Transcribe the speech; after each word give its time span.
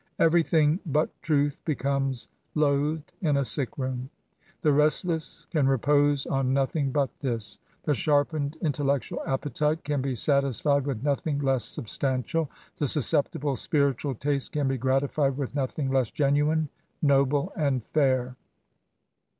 Everything 0.17 0.79
but 0.83 1.11
truth 1.21 1.61
becomes 1.63 2.27
loathed 2.55 3.13
in 3.21 3.37
a 3.37 3.45
sick 3.45 3.77
room. 3.77 4.09
The 4.63 4.71
restless 4.73 5.45
can 5.51 5.67
repose 5.67 6.25
on 6.25 6.53
nothing 6.55 6.89
but 6.91 7.15
this: 7.19 7.59
the 7.83 7.93
sharpened 7.93 8.57
intellectual 8.63 9.21
appetite 9.27 9.83
can 9.83 10.01
be 10.01 10.15
satisfied 10.15 10.87
with 10.87 11.03
nothing 11.03 11.37
less 11.37 11.65
substantial; 11.65 12.49
the 12.77 12.87
susceptible 12.87 13.55
spiritual 13.55 14.15
taste 14.15 14.53
can 14.53 14.67
be 14.67 14.77
gratified 14.79 15.37
with 15.37 15.53
nothing 15.53 15.91
less 15.91 16.09
genuine, 16.09 16.69
noble, 17.03 17.53
and 17.55 17.83
fair. 17.83 18.35